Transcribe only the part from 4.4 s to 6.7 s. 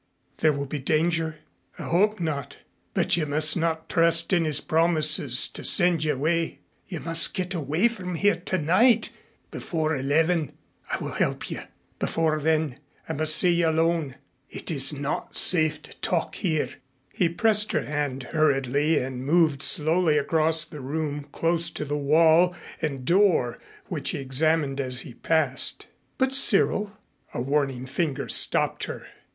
promises to send you away.